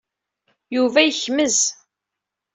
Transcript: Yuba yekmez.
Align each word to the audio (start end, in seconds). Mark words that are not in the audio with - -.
Yuba 0.75 0.99
yekmez. 1.03 1.57